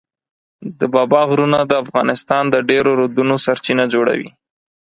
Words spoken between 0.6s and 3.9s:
د بابا غرونه د افغانستان د ډېرو رودونو سرچینه